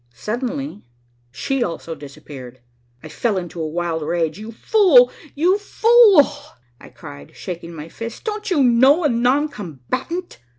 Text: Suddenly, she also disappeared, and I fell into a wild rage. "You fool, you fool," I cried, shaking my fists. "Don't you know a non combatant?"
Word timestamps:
Suddenly, 0.15 0.81
she 1.29 1.61
also 1.61 1.93
disappeared, 1.93 2.55
and 3.03 3.11
I 3.11 3.13
fell 3.13 3.37
into 3.37 3.61
a 3.61 3.67
wild 3.69 4.01
rage. 4.01 4.39
"You 4.39 4.51
fool, 4.51 5.11
you 5.35 5.59
fool," 5.59 6.25
I 6.79 6.89
cried, 6.89 7.33
shaking 7.35 7.75
my 7.75 7.87
fists. 7.87 8.19
"Don't 8.19 8.49
you 8.49 8.63
know 8.63 9.03
a 9.03 9.09
non 9.09 9.47
combatant?" 9.47 10.39